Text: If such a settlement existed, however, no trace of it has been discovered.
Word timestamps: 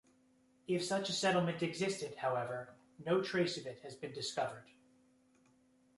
If 0.67 0.83
such 0.83 1.09
a 1.09 1.13
settlement 1.13 1.61
existed, 1.61 2.15
however, 2.15 2.69
no 3.05 3.21
trace 3.21 3.55
of 3.59 3.67
it 3.67 3.81
has 3.83 3.93
been 3.93 4.13
discovered. 4.13 4.71